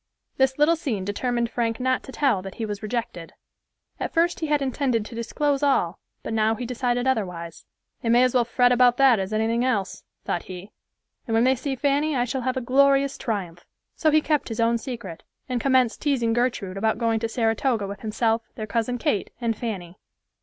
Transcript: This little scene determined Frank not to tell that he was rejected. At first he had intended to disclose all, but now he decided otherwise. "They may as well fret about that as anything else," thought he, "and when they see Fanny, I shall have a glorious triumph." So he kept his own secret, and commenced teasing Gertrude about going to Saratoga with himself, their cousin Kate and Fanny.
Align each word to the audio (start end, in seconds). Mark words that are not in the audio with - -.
This 0.37 0.57
little 0.57 0.75
scene 0.75 1.05
determined 1.05 1.51
Frank 1.51 1.79
not 1.79 2.01
to 2.05 2.11
tell 2.11 2.41
that 2.41 2.55
he 2.55 2.65
was 2.65 2.81
rejected. 2.81 3.33
At 3.99 4.11
first 4.11 4.39
he 4.39 4.47
had 4.47 4.59
intended 4.59 5.05
to 5.05 5.13
disclose 5.13 5.61
all, 5.61 5.99
but 6.23 6.33
now 6.33 6.55
he 6.55 6.65
decided 6.65 7.05
otherwise. 7.05 7.65
"They 8.01 8.09
may 8.09 8.23
as 8.23 8.33
well 8.33 8.43
fret 8.43 8.71
about 8.71 8.97
that 8.97 9.19
as 9.19 9.31
anything 9.31 9.63
else," 9.63 10.03
thought 10.25 10.45
he, 10.45 10.71
"and 11.27 11.35
when 11.35 11.43
they 11.43 11.53
see 11.55 11.75
Fanny, 11.75 12.15
I 12.15 12.25
shall 12.25 12.41
have 12.41 12.57
a 12.57 12.61
glorious 12.61 13.15
triumph." 13.15 13.63
So 13.95 14.09
he 14.09 14.21
kept 14.21 14.49
his 14.49 14.59
own 14.59 14.79
secret, 14.79 15.21
and 15.47 15.61
commenced 15.61 16.01
teasing 16.01 16.33
Gertrude 16.33 16.77
about 16.77 16.97
going 16.97 17.19
to 17.19 17.29
Saratoga 17.29 17.85
with 17.85 17.99
himself, 17.99 18.41
their 18.55 18.65
cousin 18.65 18.97
Kate 18.97 19.29
and 19.39 19.55
Fanny. 19.55 19.99